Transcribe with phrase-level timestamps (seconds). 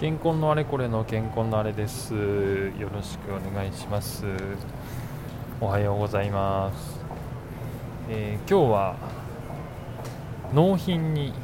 [0.00, 2.14] 健康のあれこれの健康のあれです。
[2.14, 4.24] よろしくお願いします。
[5.60, 6.98] おはようございます、
[8.08, 8.96] えー、今日は
[10.54, 11.34] 納品に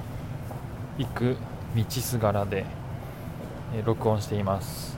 [0.97, 1.37] 行く
[1.77, 2.65] 道すがらで、
[3.75, 4.97] えー、録音しています、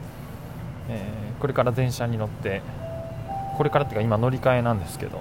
[0.88, 2.62] えー、これから電車に乗って
[3.56, 5.20] これからっていうか今乗り換えなんですけど、え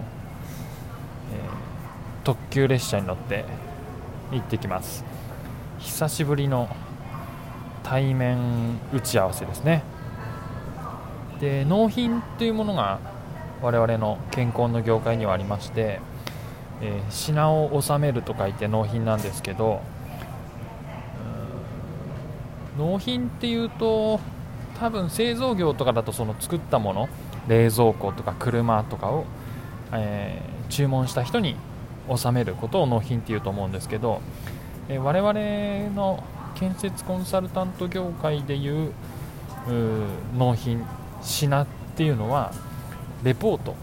[2.24, 3.46] 特急列車に乗って
[4.32, 5.04] 行ってきます。
[5.80, 6.70] 久しぶりの
[7.90, 9.82] 対面打ち合わせですね。
[11.40, 13.00] で納品というものが
[13.62, 16.02] 我々の健康の業界にはありまして、
[16.82, 19.82] えー、品を納めると書いて納品なんですけど
[22.78, 24.20] 納品っていうと
[24.80, 27.10] 多分製造業とかだとその作ったもの
[27.48, 29.26] 冷蔵庫とか車とかを、
[29.94, 31.56] えー、注文した人に
[32.08, 34.22] 納めることを納品っていうと思うんですけど、
[34.90, 36.24] えー、我々の
[36.60, 38.92] 建設コンサルタント業界でいう
[40.38, 40.84] 納品
[41.22, 42.52] 品っていうのは
[43.24, 43.76] レポート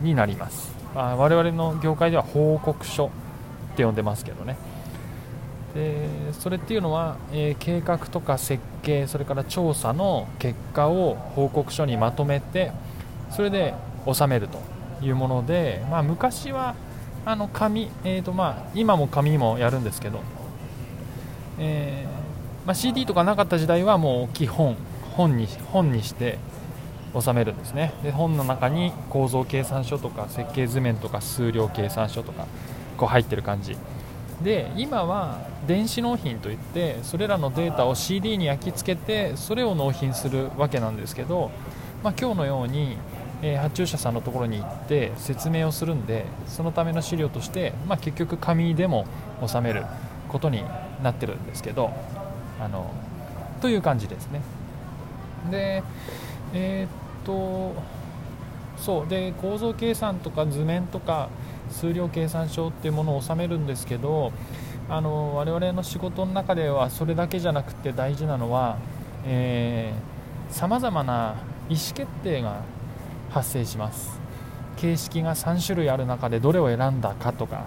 [0.00, 0.74] になります。
[0.94, 3.10] あ我々の業界では報告書っ
[3.76, 4.56] て呼んでますけどね。
[5.74, 12.72] でそれっていうのは、えー、計画とか設計それから調査の結果を報告書にまとめて
[13.30, 13.74] それで
[14.12, 14.60] 収めると
[15.00, 16.74] いうもので、まあ、昔は
[17.24, 20.20] あの紙、えーとまあ、今も紙もやるんですけど
[21.58, 24.76] えー、まあ、CD とかなかった時代はもう基本
[25.16, 26.38] 本に本にして
[27.18, 27.92] 収めるんですね。
[28.02, 32.46] で本の中に構造計算書とか設計図面とか数量計算書とか
[32.96, 33.76] こう入ってる感じ。
[34.42, 41.50] で今は電子納品といってそれらのデータを CD に焼き付けてそれを納品するわけなんですけど、
[42.02, 42.96] まあ、今日のように、
[43.42, 49.04] えー、発注者さんのところに行って説明をするんでそのための資料として、まあ、結局紙でも
[49.46, 49.84] 収める。
[50.30, 50.64] ことに
[51.02, 51.92] なってるんですけど
[52.60, 52.90] あの
[53.60, 54.40] という感じですね。
[55.50, 55.82] で
[56.54, 57.74] えー、っと
[58.76, 61.28] そうで構造計算とか図面とか
[61.70, 64.32] 数量計算書っていうものを収めるんですけど
[64.88, 68.78] あの我々の仕事の中ではそれだけじゃなくて大事なのは
[70.48, 71.36] さまざまな
[71.68, 72.62] 意思決定が
[73.30, 74.20] 発生します。
[74.76, 77.66] 形式が3種類ある中でどれを選んだかとか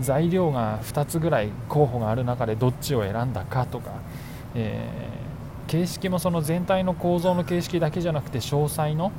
[0.00, 3.92] 材料が2つぐらい候補がある中でどっちを選んだかとか、
[4.54, 9.12] えー、形式もその全体の構造の形式だけじゃなくて詳細の、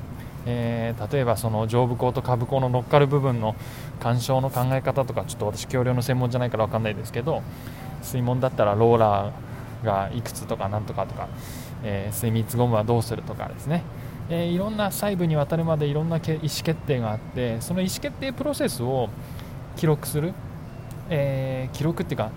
[0.46, 3.56] えー、例えばその上部工と下部工の乗っかる部分の
[4.00, 7.44] 干渉の考え方とかちょっと私橋梁の専門じゃないから分かんないですけど
[8.02, 11.28] 水門だったらローラーがいくつとかなんとかとか、
[11.84, 13.84] えー、水密ゴムはどうするとかですね。
[14.30, 19.10] えいろんな細部にわたるまでいろんな意思決定があってその意思決定プロセスを
[19.76, 20.34] 記録する。
[21.12, 22.32] えー、記録っていうか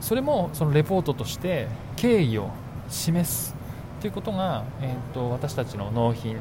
[0.00, 2.50] それもそのレポートとして経緯を
[2.88, 3.54] 示す
[4.00, 6.38] ということが、えーと、私たちの納品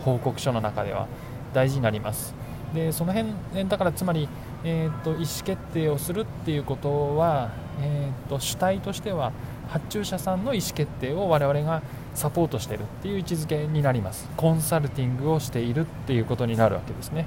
[0.00, 1.06] 報告書の中では
[1.54, 2.34] 大事になります。
[2.74, 4.28] でその辺だからつまり、
[4.62, 7.50] えーと、意思決定をするっていうことは、
[7.80, 9.32] えーと主体としては
[9.68, 11.82] 発注者さんの意思決定を我々が
[12.14, 14.28] サポートしているっていう位置づけになります。
[14.36, 17.26] コンサルティングをしているっていうことになるわけですね。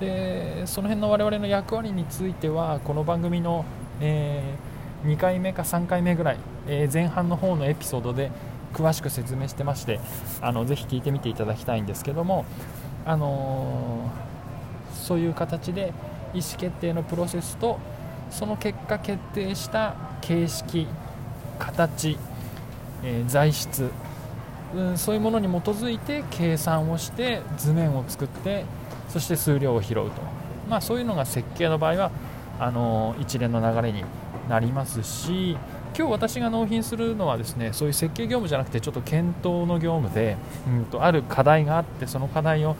[0.00, 3.64] でその辺の我々の役割についてはこの番組の、
[4.00, 8.30] えー、2回目か3回目ぐらい、えー、前半の方のエピソードで
[8.72, 10.00] 詳しく説明してまして
[10.40, 12.44] あのぜひ聞いてみていただきたいんですけども、
[13.04, 15.92] あのー、そういう形で
[16.34, 17.78] 意思決定のプロセスと
[18.30, 20.88] その結果決定した形式
[21.60, 22.16] 形、
[23.04, 23.90] えー、材質、
[24.74, 28.64] うん、そういうものに基づいて計算をして図面を作って
[29.08, 30.10] そして数量を拾うと、
[30.68, 32.10] まあ、そういうのが設計の場合は
[32.58, 34.04] あの一連の流れに
[34.48, 35.56] なりますし
[35.96, 42.76] 今日私が納品するのはですねそういう設計業務じゃなくてちょっと検討の業務で、うんと、ある課題があってその課題を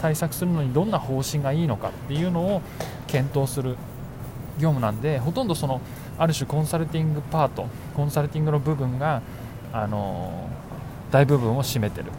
[0.00, 2.62] 対策するのにどんな方針がいいのかっていうのを
[3.06, 3.76] 検討する
[4.58, 5.80] 業務なんでほとんどその
[6.18, 7.66] ある種コンサルティングパート
[7.96, 9.22] コンサルティングの部分が
[9.72, 10.48] あの
[11.10, 12.10] 大部分を占めてる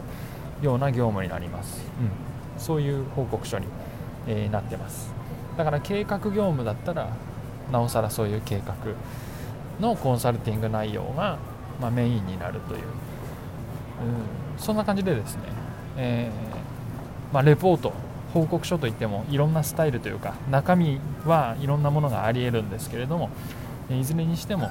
[0.62, 1.82] ような業務になります。
[2.00, 3.68] うんそういう報告書に、
[4.28, 5.14] え、なってます。
[5.58, 7.10] だから計画業務だったら
[7.72, 8.76] なおさらそういう計画
[9.80, 11.38] のコンサルティング内容が、
[11.82, 12.88] ま、メインになるという、うん、
[14.58, 15.42] そんな感じでですね、
[15.98, 17.94] えー、まあ、レポート
[18.34, 23.30] 報告書といってもいろんなスタイルというか中身はいろんなものがありえるんですけれども
[23.92, 24.70] いずれにしても、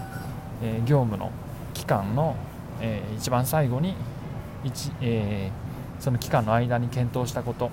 [0.63, 1.31] え、業務の
[1.75, 2.37] 期間の、
[2.81, 3.95] えー、一番最後に
[4.65, 5.72] 1、えー
[6.03, 7.71] その期間の間に検討したこと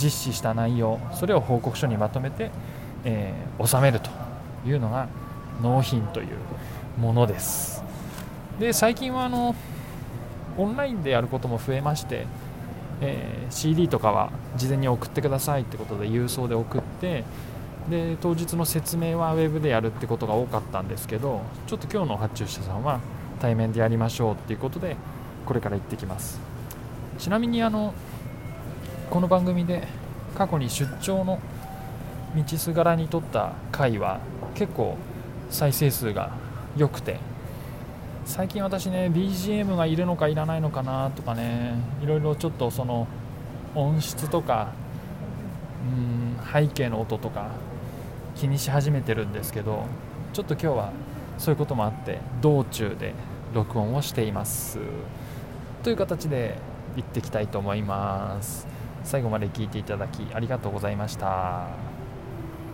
[0.00, 2.52] 実施した内容それを報告書にまとめて、
[3.04, 4.08] えー、収めると
[4.64, 5.08] いうのが
[5.60, 6.28] 納品という
[7.00, 7.82] ものです。
[8.60, 9.56] で最近はあの
[10.56, 12.26] オンラインでやることも増えまして、
[13.00, 17.24] えー、CD とかは事前に送ってくださいってことで郵送で送って
[17.90, 23.00] で当日の説明はウェブでやるってことが多かったんですけどちょっと今日の発注者さんは
[23.40, 24.96] 対面でやりましょうっていうことで
[25.46, 26.51] これから行ってきます。
[27.22, 27.94] ちなみにあの
[29.08, 29.86] この番組で
[30.34, 31.38] 過去に出張の
[32.34, 34.18] 道すがらに撮った回は
[34.56, 34.96] 結構
[35.48, 36.32] 再生数が
[36.76, 37.20] 良くて
[38.24, 43.06] 最近私ね BGM がいるのかいらないのかなとかねいろいろちょっとその
[43.76, 44.72] 音質とか
[45.96, 47.52] うん背景の音とか
[48.34, 49.86] 気にし始めてるんですけど
[50.32, 50.92] ちょっと今日は
[51.38, 53.14] そういうこともあって道中で
[53.54, 54.80] 録音をしています。
[55.84, 58.66] という形で行ってきたいと思います。
[59.04, 61.91] 最後まで聞いていただきありがとうございました。